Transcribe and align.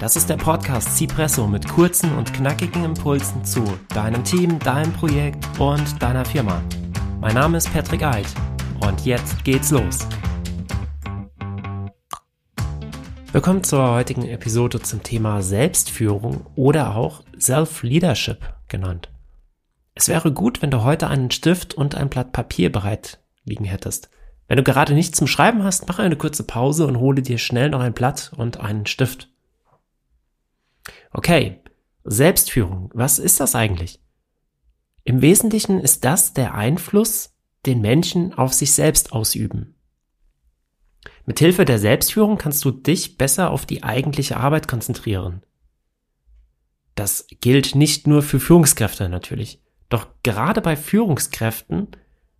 Das 0.00 0.14
ist 0.14 0.30
der 0.30 0.36
Podcast 0.36 0.96
Cipresso 0.96 1.48
mit 1.48 1.66
kurzen 1.66 2.16
und 2.16 2.32
knackigen 2.32 2.84
Impulsen 2.84 3.44
zu 3.44 3.64
deinem 3.88 4.22
Team, 4.22 4.60
deinem 4.60 4.92
Projekt 4.92 5.44
und 5.58 6.00
deiner 6.00 6.24
Firma. 6.24 6.62
Mein 7.20 7.34
Name 7.34 7.56
ist 7.56 7.72
Patrick 7.72 8.04
Eid 8.04 8.26
und 8.86 9.04
jetzt 9.04 9.44
geht's 9.44 9.72
los. 9.72 10.06
Willkommen 13.32 13.64
zur 13.64 13.90
heutigen 13.90 14.24
Episode 14.24 14.80
zum 14.80 15.02
Thema 15.02 15.42
Selbstführung 15.42 16.46
oder 16.54 16.94
auch 16.94 17.24
Self-Leadership 17.36 18.54
genannt. 18.68 19.08
Es 19.96 20.06
wäre 20.06 20.32
gut, 20.32 20.62
wenn 20.62 20.70
du 20.70 20.84
heute 20.84 21.08
einen 21.08 21.32
Stift 21.32 21.74
und 21.74 21.96
ein 21.96 22.08
Blatt 22.08 22.30
Papier 22.30 22.70
bereit 22.70 23.18
liegen 23.42 23.64
hättest. 23.64 24.10
Wenn 24.46 24.58
du 24.58 24.62
gerade 24.62 24.94
nichts 24.94 25.18
zum 25.18 25.26
Schreiben 25.26 25.64
hast, 25.64 25.88
mach 25.88 25.98
eine 25.98 26.14
kurze 26.14 26.44
Pause 26.44 26.86
und 26.86 27.00
hole 27.00 27.20
dir 27.20 27.38
schnell 27.38 27.70
noch 27.70 27.80
ein 27.80 27.94
Blatt 27.94 28.30
und 28.36 28.60
einen 28.60 28.86
Stift. 28.86 29.28
Okay, 31.10 31.62
Selbstführung, 32.04 32.90
was 32.94 33.18
ist 33.18 33.40
das 33.40 33.54
eigentlich? 33.54 34.00
Im 35.04 35.22
Wesentlichen 35.22 35.80
ist 35.80 36.04
das 36.04 36.34
der 36.34 36.54
Einfluss, 36.54 37.34
den 37.66 37.80
Menschen 37.80 38.34
auf 38.34 38.52
sich 38.52 38.72
selbst 38.72 39.12
ausüben. 39.12 39.74
Mithilfe 41.26 41.64
der 41.64 41.78
Selbstführung 41.78 42.38
kannst 42.38 42.64
du 42.64 42.70
dich 42.70 43.18
besser 43.18 43.50
auf 43.50 43.66
die 43.66 43.82
eigentliche 43.82 44.36
Arbeit 44.36 44.68
konzentrieren. 44.68 45.42
Das 46.94 47.26
gilt 47.40 47.74
nicht 47.74 48.06
nur 48.06 48.22
für 48.22 48.40
Führungskräfte 48.40 49.08
natürlich. 49.08 49.62
Doch 49.88 50.08
gerade 50.22 50.60
bei 50.60 50.76
Führungskräften 50.76 51.88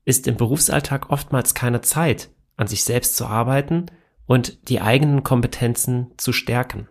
ist 0.05 0.27
im 0.27 0.37
Berufsalltag 0.37 1.11
oftmals 1.11 1.55
keine 1.55 1.81
Zeit, 1.81 2.31
an 2.57 2.67
sich 2.67 2.85
selbst 2.85 3.17
zu 3.17 3.27
arbeiten 3.27 3.87
und 4.27 4.69
die 4.69 4.81
eigenen 4.81 5.23
Kompetenzen 5.23 6.13
zu 6.17 6.33
stärken. 6.33 6.89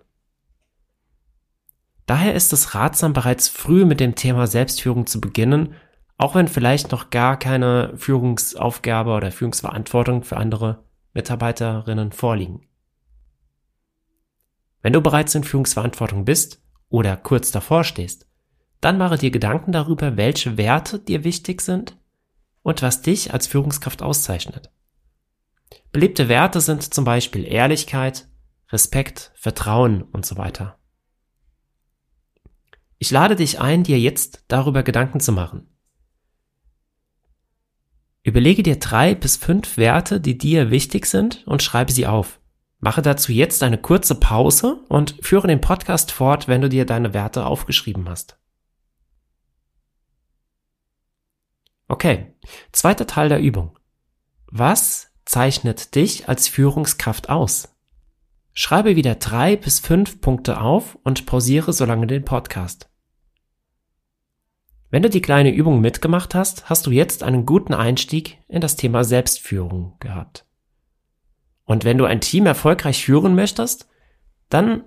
Daher 2.08 2.34
ist 2.34 2.54
es 2.54 2.74
ratsam, 2.74 3.14
bereits 3.14 3.50
früh 3.50 3.86
mit 3.86 4.00
dem 4.00 4.16
Thema 4.16 4.48
Selbstführung 4.48 5.06
zu 5.08 5.22
beginnen, 5.22 5.76
auch 6.18 6.34
wenn 6.36 6.48
vielleicht 6.48 6.92
noch 6.92 7.10
gar 7.10 7.38
keine 7.38 7.94
Führungsaufgabe 7.98 9.12
oder 9.12 9.32
Führungsverantwortung 9.32 10.24
für 10.24 10.38
andere 10.38 10.86
Mitarbeiterinnen 11.14 12.14
vorliegen. 12.14 12.68
Wenn 14.82 14.94
du 14.94 15.02
bereits 15.02 15.36
in 15.36 15.44
Führungsverantwortung 15.44 16.24
bist 16.24 16.64
oder 16.90 17.18
kurz 17.18 17.52
davor 17.52 17.84
stehst, 17.84 18.26
dann 18.80 18.98
mache 18.98 19.18
dir 19.18 19.32
Gedanken 19.32 19.74
darüber, 19.74 20.16
welche 20.16 20.58
Werte 20.58 21.00
dir 21.00 21.26
wichtig 21.26 21.62
sind 21.62 21.98
und 22.62 22.82
was 22.82 23.02
dich 23.02 23.34
als 23.34 23.48
Führungskraft 23.48 24.02
auszeichnet. 24.02 24.72
Belebte 25.92 26.30
Werte 26.30 26.62
sind 26.62 26.94
zum 26.94 27.04
Beispiel 27.04 27.44
Ehrlichkeit, 27.44 28.30
Respekt, 28.70 29.32
Vertrauen 29.36 30.04
und 30.04 30.26
so 30.26 30.38
weiter. 30.38 30.77
Ich 33.00 33.12
lade 33.12 33.36
dich 33.36 33.60
ein, 33.60 33.84
dir 33.84 34.00
jetzt 34.00 34.44
darüber 34.48 34.84
Gedanken 34.84 35.20
zu 35.20 35.32
machen. 35.32 35.68
Überlege 38.24 38.64
dir 38.64 38.78
drei 38.78 39.16
bis 39.16 39.38
fünf 39.38 39.78
Werte, 39.78 40.20
die 40.20 40.38
dir 40.38 40.70
wichtig 40.70 41.06
sind 41.06 41.46
und 41.48 41.64
schreibe 41.64 41.92
sie 41.92 42.08
auf. 42.08 42.40
Mache 42.80 43.02
dazu 43.02 43.32
jetzt 43.32 43.64
eine 43.64 43.78
kurze 43.78 44.16
Pause 44.16 44.84
und 44.90 45.16
führe 45.22 45.48
den 45.48 45.62
Podcast 45.62 46.12
fort, 46.12 46.48
wenn 46.48 46.62
du 46.62 46.70
dir 46.70 46.86
deine 46.86 47.14
Werte 47.14 47.46
aufgeschrieben 47.46 48.08
hast. 48.10 48.38
Okay, 51.88 52.36
zweiter 52.72 53.08
Teil 53.08 53.30
der 53.30 53.40
Übung. 53.40 53.80
Was 54.48 55.12
zeichnet 55.26 55.96
dich 55.96 56.28
als 56.28 56.48
Führungskraft 56.48 57.30
aus? 57.30 57.77
Schreibe 58.60 58.96
wieder 58.96 59.14
drei 59.14 59.56
bis 59.56 59.80
fünf 59.80 60.20
Punkte 60.20 60.60
auf 60.60 60.98
und 61.04 61.28
pausiere 61.28 61.74
so 61.74 61.86
lange 61.86 62.08
den 62.08 62.26
Podcast. 62.26 62.90
Wenn 64.90 65.04
du 65.04 65.12
die 65.12 65.22
kleine 65.22 65.54
Übung 65.54 65.80
mitgemacht 65.80 66.34
hast, 66.34 66.68
hast 66.68 66.88
du 66.88 66.90
jetzt 66.90 67.22
einen 67.22 67.46
guten 67.46 67.76
Einstieg 67.76 68.40
in 68.48 68.60
das 68.60 68.76
Thema 68.76 69.04
Selbstführung 69.04 69.94
gehabt. 70.00 70.48
Und 71.66 71.86
wenn 71.86 72.00
du 72.00 72.06
ein 72.06 72.20
Team 72.20 72.48
erfolgreich 72.48 73.06
führen 73.06 73.36
möchtest, 73.36 73.88
dann 74.50 74.86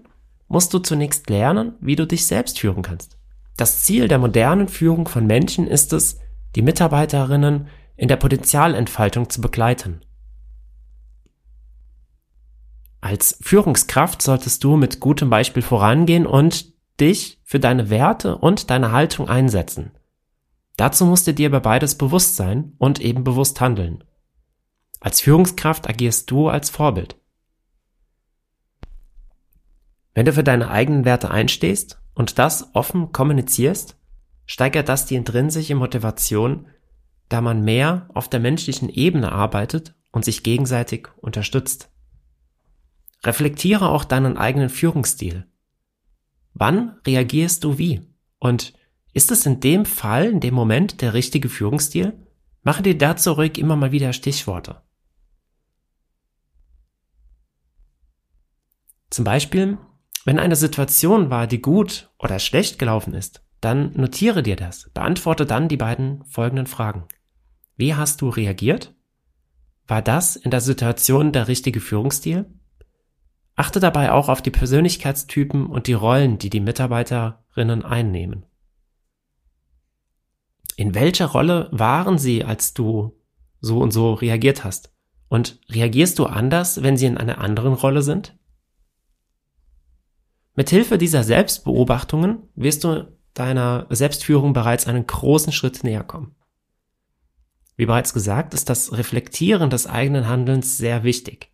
musst 0.48 0.74
du 0.74 0.80
zunächst 0.80 1.30
lernen, 1.30 1.74
wie 1.80 1.94
du 1.94 2.08
dich 2.08 2.26
selbst 2.26 2.58
führen 2.58 2.82
kannst. 2.82 3.18
Das 3.56 3.84
Ziel 3.84 4.08
der 4.08 4.18
modernen 4.18 4.66
Führung 4.66 5.06
von 5.06 5.28
Menschen 5.28 5.68
ist 5.68 5.92
es, 5.92 6.18
die 6.56 6.62
Mitarbeiterinnen 6.62 7.68
in 7.94 8.08
der 8.08 8.16
Potenzialentfaltung 8.16 9.30
zu 9.30 9.40
begleiten. 9.40 10.00
Als 13.00 13.38
Führungskraft 13.40 14.20
solltest 14.20 14.62
du 14.62 14.76
mit 14.76 15.00
gutem 15.00 15.30
Beispiel 15.30 15.62
vorangehen 15.62 16.26
und 16.26 16.74
dich 17.00 17.40
für 17.44 17.58
deine 17.58 17.88
Werte 17.88 18.36
und 18.36 18.70
deine 18.70 18.92
Haltung 18.92 19.28
einsetzen. 19.28 19.92
Dazu 20.76 21.06
musst 21.06 21.26
du 21.26 21.34
dir 21.34 21.48
über 21.48 21.60
beides 21.60 21.96
bewusst 21.96 22.36
sein 22.36 22.74
und 22.78 23.00
eben 23.00 23.24
bewusst 23.24 23.60
handeln. 23.60 24.04
Als 25.00 25.20
Führungskraft 25.20 25.88
agierst 25.88 26.30
du 26.30 26.48
als 26.48 26.68
Vorbild. 26.68 27.16
Wenn 30.12 30.26
du 30.26 30.32
für 30.32 30.44
deine 30.44 30.70
eigenen 30.70 31.04
Werte 31.04 31.30
einstehst 31.30 32.02
und 32.14 32.38
das 32.38 32.74
offen 32.74 33.12
kommunizierst, 33.12 33.96
steigert 34.44 34.88
das 34.88 35.06
die 35.06 35.14
intrinsische 35.14 35.74
Motivation, 35.74 36.66
da 37.28 37.40
man 37.40 37.62
mehr 37.62 38.08
auf 38.12 38.28
der 38.28 38.40
menschlichen 38.40 38.88
Ebene 38.88 39.32
arbeitet 39.32 39.94
und 40.10 40.24
sich 40.24 40.42
gegenseitig 40.42 41.08
unterstützt. 41.18 41.90
Reflektiere 43.24 43.88
auch 43.88 44.04
deinen 44.04 44.36
eigenen 44.36 44.70
Führungsstil. 44.70 45.46
Wann 46.54 46.98
reagierst 47.06 47.64
du 47.64 47.78
wie? 47.78 48.00
Und 48.38 48.72
ist 49.12 49.30
es 49.30 49.46
in 49.46 49.60
dem 49.60 49.84
Fall, 49.84 50.26
in 50.26 50.40
dem 50.40 50.54
Moment 50.54 51.00
der 51.02 51.14
richtige 51.14 51.48
Führungsstil? 51.48 52.26
Mache 52.62 52.82
dir 52.82 52.96
dazu 52.96 53.32
ruhig 53.32 53.58
immer 53.58 53.76
mal 53.76 53.92
wieder 53.92 54.12
Stichworte. 54.12 54.82
Zum 59.10 59.24
Beispiel, 59.24 59.78
wenn 60.24 60.38
eine 60.38 60.56
Situation 60.56 61.30
war, 61.30 61.46
die 61.46 61.60
gut 61.60 62.10
oder 62.18 62.38
schlecht 62.38 62.78
gelaufen 62.78 63.14
ist, 63.14 63.42
dann 63.60 63.92
notiere 63.94 64.42
dir 64.42 64.56
das. 64.56 64.90
Beantworte 64.94 65.46
dann 65.46 65.68
die 65.68 65.76
beiden 65.76 66.24
folgenden 66.24 66.66
Fragen. 66.66 67.06
Wie 67.76 67.94
hast 67.94 68.20
du 68.20 68.28
reagiert? 68.28 68.94
War 69.86 70.02
das 70.02 70.36
in 70.36 70.50
der 70.50 70.60
Situation 70.60 71.32
der 71.32 71.48
richtige 71.48 71.80
Führungsstil? 71.80 72.46
Achte 73.56 73.80
dabei 73.80 74.12
auch 74.12 74.28
auf 74.28 74.42
die 74.42 74.50
Persönlichkeitstypen 74.50 75.66
und 75.66 75.86
die 75.86 75.92
Rollen, 75.92 76.38
die 76.38 76.50
die 76.50 76.60
Mitarbeiterinnen 76.60 77.84
einnehmen. 77.84 78.46
In 80.76 80.94
welcher 80.94 81.26
Rolle 81.26 81.68
waren 81.72 82.16
sie, 82.16 82.44
als 82.44 82.72
du 82.72 83.18
so 83.60 83.80
und 83.80 83.90
so 83.90 84.14
reagiert 84.14 84.64
hast? 84.64 84.94
Und 85.28 85.60
reagierst 85.68 86.18
du 86.18 86.26
anders, 86.26 86.82
wenn 86.82 86.96
sie 86.96 87.06
in 87.06 87.18
einer 87.18 87.38
anderen 87.38 87.74
Rolle 87.74 88.02
sind? 88.02 88.36
Mithilfe 90.54 90.98
dieser 90.98 91.22
Selbstbeobachtungen 91.22 92.48
wirst 92.54 92.84
du 92.84 93.16
deiner 93.34 93.86
Selbstführung 93.90 94.52
bereits 94.52 94.86
einen 94.86 95.06
großen 95.06 95.52
Schritt 95.52 95.84
näher 95.84 96.02
kommen. 96.02 96.34
Wie 97.76 97.86
bereits 97.86 98.12
gesagt, 98.12 98.52
ist 98.52 98.68
das 98.68 98.92
Reflektieren 98.92 99.70
des 99.70 99.86
eigenen 99.86 100.28
Handelns 100.28 100.76
sehr 100.76 101.04
wichtig. 101.04 101.49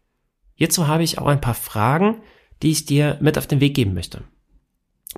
Hierzu 0.57 0.89
habe 0.89 1.03
ich 1.03 1.19
auch 1.19 1.27
ein 1.27 1.41
paar 1.41 1.55
Fragen, 1.55 2.23
die 2.63 2.71
ich 2.71 2.87
dir 2.87 3.19
mit 3.21 3.39
auf 3.39 3.47
den 3.47 3.61
Weg 3.61 3.75
geben 3.75 3.95
möchte. 3.95 4.25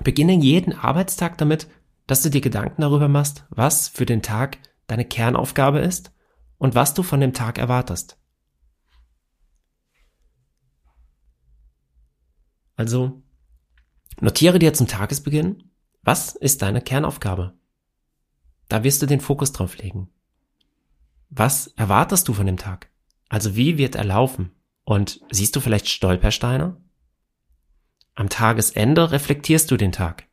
Beginne 0.03 0.33
jeden 0.33 0.73
Arbeitstag 0.73 1.37
damit, 1.37 1.67
dass 2.07 2.21
du 2.21 2.29
dir 2.29 2.41
Gedanken 2.41 2.81
darüber 2.81 3.07
machst, 3.07 3.45
was 3.49 3.87
für 3.87 4.05
den 4.05 4.21
Tag 4.21 4.57
deine 4.87 5.05
Kernaufgabe 5.05 5.79
ist 5.79 6.11
und 6.57 6.75
was 6.75 6.93
du 6.93 7.03
von 7.03 7.21
dem 7.21 7.33
Tag 7.33 7.57
erwartest. 7.57 8.17
Also, 12.75 13.21
notiere 14.19 14.59
dir 14.59 14.73
zum 14.73 14.87
Tagesbeginn, 14.87 15.63
was 16.01 16.35
ist 16.35 16.61
deine 16.61 16.81
Kernaufgabe? 16.81 17.53
Da 18.67 18.83
wirst 18.83 19.01
du 19.01 19.05
den 19.05 19.19
Fokus 19.19 19.51
drauf 19.51 19.77
legen. 19.77 20.09
Was 21.29 21.67
erwartest 21.75 22.27
du 22.27 22.33
von 22.33 22.45
dem 22.45 22.57
Tag? 22.57 22.89
Also 23.29 23.55
wie 23.55 23.77
wird 23.77 23.95
er 23.95 24.05
laufen? 24.05 24.51
Und 24.89 25.21
siehst 25.29 25.55
du 25.55 25.59
vielleicht 25.59 25.87
Stolpersteine? 25.87 26.75
Am 28.15 28.27
Tagesende 28.27 29.11
reflektierst 29.11 29.69
du 29.69 29.77
den 29.77 29.91
Tag. 29.91 30.27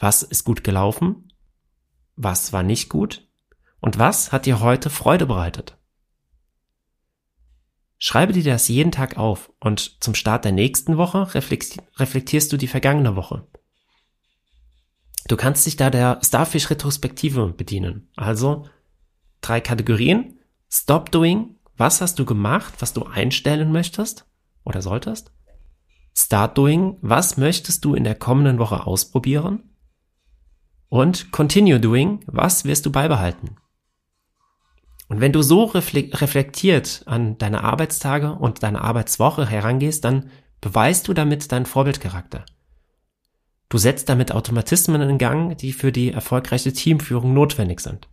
Was 0.00 0.24
ist 0.24 0.42
gut 0.42 0.64
gelaufen? 0.64 1.32
Was 2.16 2.52
war 2.52 2.64
nicht 2.64 2.88
gut? 2.88 3.28
Und 3.78 4.00
was 4.00 4.32
hat 4.32 4.44
dir 4.44 4.58
heute 4.58 4.90
Freude 4.90 5.26
bereitet? 5.26 5.78
Schreibe 7.96 8.32
dir 8.32 8.42
das 8.42 8.66
jeden 8.66 8.90
Tag 8.90 9.16
auf 9.16 9.52
und 9.60 10.02
zum 10.02 10.16
Start 10.16 10.44
der 10.44 10.50
nächsten 10.50 10.96
Woche 10.96 11.32
reflektierst 11.32 12.52
du 12.52 12.56
die 12.56 12.66
vergangene 12.66 13.14
Woche. 13.14 13.46
Du 15.28 15.36
kannst 15.36 15.64
dich 15.64 15.76
da 15.76 15.90
der 15.90 16.18
Starfish-Retrospektive 16.24 17.52
bedienen. 17.52 18.10
Also 18.16 18.68
drei 19.42 19.60
Kategorien. 19.60 20.40
Stop 20.68 21.12
doing. 21.12 21.54
Was 21.80 22.02
hast 22.02 22.18
du 22.18 22.26
gemacht, 22.26 22.74
was 22.80 22.92
du 22.92 23.04
einstellen 23.04 23.72
möchtest 23.72 24.26
oder 24.64 24.82
solltest? 24.82 25.32
Start 26.14 26.58
Doing, 26.58 26.98
was 27.00 27.38
möchtest 27.38 27.86
du 27.86 27.94
in 27.94 28.04
der 28.04 28.16
kommenden 28.16 28.58
Woche 28.58 28.86
ausprobieren? 28.86 29.62
Und 30.90 31.32
Continue 31.32 31.80
Doing, 31.80 32.20
was 32.26 32.66
wirst 32.66 32.84
du 32.84 32.92
beibehalten? 32.92 33.56
Und 35.08 35.22
wenn 35.22 35.32
du 35.32 35.40
so 35.40 35.64
reflektiert 35.64 37.02
an 37.06 37.38
deine 37.38 37.64
Arbeitstage 37.64 38.34
und 38.34 38.62
deine 38.62 38.82
Arbeitswoche 38.82 39.46
herangehst, 39.46 40.04
dann 40.04 40.28
beweist 40.60 41.08
du 41.08 41.14
damit 41.14 41.50
deinen 41.50 41.64
Vorbildcharakter. 41.64 42.44
Du 43.70 43.78
setzt 43.78 44.10
damit 44.10 44.32
Automatismen 44.32 45.00
in 45.00 45.16
Gang, 45.16 45.56
die 45.56 45.72
für 45.72 45.92
die 45.92 46.12
erfolgreiche 46.12 46.74
Teamführung 46.74 47.32
notwendig 47.32 47.80
sind. 47.80 48.06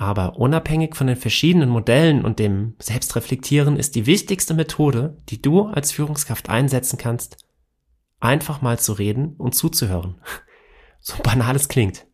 Aber 0.00 0.36
unabhängig 0.36 0.94
von 0.94 1.08
den 1.08 1.16
verschiedenen 1.16 1.68
Modellen 1.68 2.24
und 2.24 2.38
dem 2.38 2.76
Selbstreflektieren 2.78 3.76
ist 3.76 3.96
die 3.96 4.06
wichtigste 4.06 4.54
Methode, 4.54 5.16
die 5.28 5.42
du 5.42 5.62
als 5.62 5.90
Führungskraft 5.90 6.48
einsetzen 6.48 6.98
kannst, 6.98 7.36
einfach 8.20 8.62
mal 8.62 8.78
zu 8.78 8.92
reden 8.92 9.34
und 9.36 9.54
zuzuhören. 9.54 10.20
So 11.00 11.14
banal 11.22 11.54
es 11.54 11.68
klingt. 11.68 12.08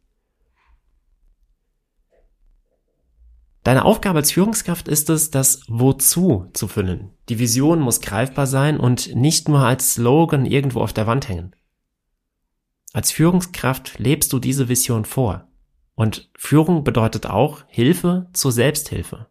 Deine 3.65 3.87
Aufgabe 3.87 4.19
als 4.19 4.31
Führungskraft 4.31 4.89
ist 4.89 5.09
es, 5.09 5.31
das 5.31 5.63
Wozu 5.69 6.51
zu 6.53 6.69
füllen. 6.69 7.11
Die 7.31 7.39
Vision 7.39 7.81
muss 7.81 8.03
greifbar 8.03 8.47
sein 8.47 8.79
und 8.79 9.15
nicht 9.17 9.49
nur 9.49 9.61
als 9.61 9.95
Slogan 9.95 10.45
irgendwo 10.45 10.81
auf 10.81 10.93
der 10.93 11.07
Wand 11.07 11.31
hängen. 11.31 11.57
Als 12.93 13.11
Führungskraft 13.11 13.99
lebst 13.99 14.35
du 14.35 14.39
diese 14.39 14.69
Vision 14.69 15.07
vor. 15.07 15.49
Und 15.95 16.31
Führung 16.37 16.85
bedeutet 16.85 17.27
auch 17.27 17.65
Hilfe 17.69 18.29
zur 18.33 18.53
Selbsthilfe. 18.53 19.27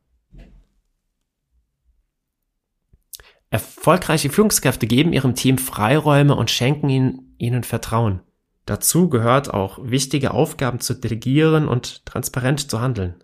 Erfolgreiche 3.50 4.30
Führungskräfte 4.30 4.88
geben 4.88 5.14
ihrem 5.14 5.36
Team 5.36 5.60
Freiräume 5.60 6.36
und 6.36 6.50
schenken 6.50 6.90
ihnen, 6.90 7.36
ihnen 7.38 7.64
Vertrauen. 7.64 8.22
Dazu 8.66 9.10
gehört 9.10 9.54
auch 9.54 9.78
wichtige 9.82 10.32
Aufgaben 10.32 10.80
zu 10.80 10.94
delegieren 10.96 11.68
und 11.68 12.06
transparent 12.06 12.72
zu 12.72 12.82
handeln. 12.82 13.24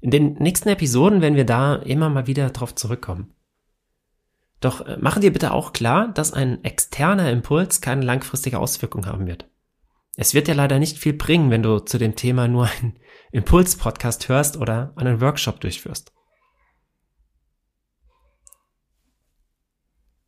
In 0.00 0.10
den 0.10 0.34
nächsten 0.34 0.68
Episoden 0.68 1.20
werden 1.20 1.34
wir 1.34 1.44
da 1.46 1.74
immer 1.74 2.08
mal 2.10 2.26
wieder 2.26 2.50
drauf 2.50 2.74
zurückkommen. 2.74 3.34
Doch 4.60 4.82
äh, 4.82 4.96
machen 4.98 5.22
dir 5.22 5.32
bitte 5.32 5.52
auch 5.52 5.72
klar, 5.72 6.12
dass 6.12 6.32
ein 6.32 6.62
externer 6.64 7.30
Impuls 7.30 7.80
keine 7.80 8.04
langfristige 8.04 8.58
Auswirkung 8.58 9.06
haben 9.06 9.26
wird. 9.26 9.49
Es 10.20 10.34
wird 10.34 10.48
dir 10.48 10.54
leider 10.54 10.78
nicht 10.78 10.98
viel 10.98 11.14
bringen, 11.14 11.50
wenn 11.50 11.62
du 11.62 11.78
zu 11.78 11.96
dem 11.96 12.14
Thema 12.14 12.46
nur 12.46 12.66
einen 12.66 12.98
Impuls-Podcast 13.32 14.28
hörst 14.28 14.58
oder 14.58 14.92
einen 14.96 15.22
Workshop 15.22 15.62
durchführst. 15.62 16.12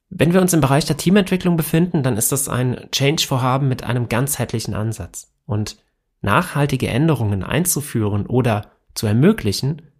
Wenn 0.09 0.33
wir 0.33 0.41
uns 0.41 0.55
im 0.55 0.63
Bereich 0.63 0.87
der 0.87 0.97
Teamentwicklung 0.97 1.59
befinden, 1.59 2.03
dann 2.03 2.17
ist 2.17 2.33
das 2.33 2.49
ein 2.49 2.89
Change-Vorhaben 2.91 3.69
mit 3.69 3.85
einem 3.85 4.09
ganzheitlichen 4.09 4.73
Ansatz. 4.73 5.31
Und 5.45 5.77
nachhaltige 6.23 6.89
Änderungen 6.89 7.43
einzuführen 7.43 8.25
oder 8.27 8.73
zu 8.95 9.07
ermöglichen, 9.07 9.93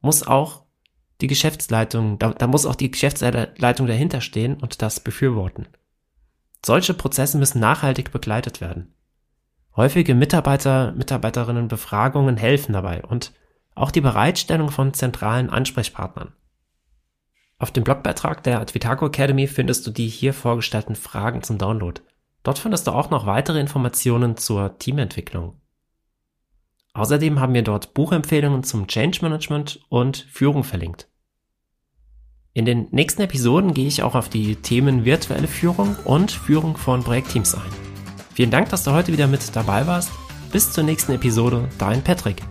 muss 0.00 0.26
auch 0.26 0.64
die 1.20 1.28
Geschäftsleitung, 1.28 2.18
da, 2.18 2.32
da 2.32 2.48
muss 2.48 2.66
auch 2.66 2.74
die 2.74 2.90
Geschäftsleitung 2.90 3.86
dahinter 3.86 4.20
stehen 4.20 4.54
und 4.54 4.82
das 4.82 4.98
befürworten. 4.98 5.68
Solche 6.64 6.94
Prozesse 6.94 7.38
müssen 7.38 7.60
nachhaltig 7.60 8.10
begleitet 8.10 8.60
werden. 8.60 8.92
Häufige 9.76 10.14
Mitarbeiter, 10.14 10.92
Mitarbeiterinnenbefragungen 10.92 12.38
helfen 12.38 12.72
dabei 12.72 13.04
und 13.04 13.32
auch 13.74 13.90
die 13.90 14.00
Bereitstellung 14.00 14.70
von 14.70 14.94
zentralen 14.94 15.50
Ansprechpartnern. 15.50 16.32
Auf 17.58 17.70
dem 17.70 17.84
Blogbeitrag 17.84 18.42
der 18.42 18.60
Advitaco 18.60 19.06
Academy 19.06 19.46
findest 19.46 19.86
du 19.86 19.90
die 19.90 20.08
hier 20.08 20.32
vorgestellten 20.32 20.94
Fragen 20.94 21.42
zum 21.42 21.58
Download. 21.58 22.00
Dort 22.42 22.58
findest 22.58 22.86
du 22.86 22.92
auch 22.92 23.10
noch 23.10 23.26
weitere 23.26 23.60
Informationen 23.60 24.36
zur 24.36 24.78
Teamentwicklung. 24.78 25.60
Außerdem 26.94 27.40
haben 27.40 27.52
wir 27.52 27.62
dort 27.62 27.92
Buchempfehlungen 27.92 28.62
zum 28.62 28.86
Change 28.86 29.18
Management 29.20 29.80
und 29.90 30.26
Führung 30.30 30.64
verlinkt. 30.64 31.08
In 32.54 32.64
den 32.64 32.88
nächsten 32.92 33.20
Episoden 33.20 33.74
gehe 33.74 33.88
ich 33.88 34.02
auch 34.02 34.14
auf 34.14 34.30
die 34.30 34.56
Themen 34.56 35.04
virtuelle 35.04 35.48
Führung 35.48 35.96
und 36.04 36.30
Führung 36.30 36.78
von 36.78 37.04
Projektteams 37.04 37.54
ein. 37.54 37.85
Vielen 38.36 38.50
Dank, 38.50 38.68
dass 38.68 38.84
du 38.84 38.92
heute 38.92 39.12
wieder 39.12 39.26
mit 39.26 39.40
dabei 39.56 39.86
warst. 39.86 40.10
Bis 40.52 40.70
zur 40.70 40.84
nächsten 40.84 41.12
Episode, 41.12 41.70
dein 41.78 42.04
Patrick. 42.04 42.42